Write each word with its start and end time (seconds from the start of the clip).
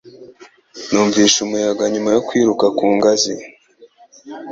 Numvise 0.89 1.37
umuyaga 1.45 1.83
nyuma 1.93 2.09
yo 2.15 2.21
kwiruka 2.27 2.65
ku 2.77 2.85
ngazi 2.95 3.33